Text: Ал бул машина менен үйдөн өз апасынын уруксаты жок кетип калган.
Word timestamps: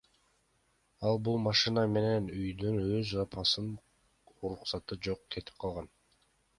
Ал 1.09 1.21
бул 1.27 1.37
машина 1.47 1.83
менен 1.99 2.31
үйдөн 2.39 2.81
өз 2.87 3.13
апасынын 3.27 3.79
уруксаты 4.41 5.03
жок 5.09 5.27
кетип 5.33 5.67
калган. 5.67 5.97